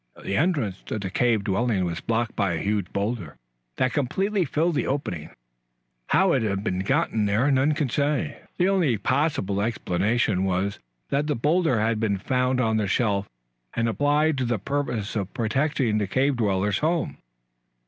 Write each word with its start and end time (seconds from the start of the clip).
The 0.23 0.35
entrance 0.35 0.81
to 0.87 0.97
the 0.97 1.11
cave 1.11 1.43
dwelling 1.43 1.85
was 1.85 1.99
blocked 2.01 2.35
by 2.35 2.53
a 2.53 2.57
huge 2.59 2.91
boulder, 2.91 3.35
that 3.75 3.93
completely 3.93 4.45
filled 4.45 4.73
the 4.73 4.87
opening. 4.87 5.29
How 6.07 6.33
it 6.33 6.41
had 6.41 6.63
been 6.63 6.79
gotten 6.79 7.27
there 7.27 7.51
none 7.51 7.73
could 7.75 7.91
say. 7.91 8.39
The 8.57 8.67
only 8.67 8.97
possible 8.97 9.61
explanation 9.61 10.43
was 10.43 10.79
that 11.11 11.27
the 11.27 11.35
boulder 11.35 11.79
had 11.79 11.99
been 11.99 12.17
found 12.17 12.59
on 12.59 12.77
the 12.77 12.87
shelf 12.87 13.29
and 13.75 13.87
applied 13.87 14.39
to 14.39 14.45
the 14.45 14.57
purpose 14.57 15.15
of 15.15 15.35
protecting 15.35 15.99
the 15.99 16.07
cave 16.07 16.37
dwellers' 16.37 16.79
home. 16.79 17.17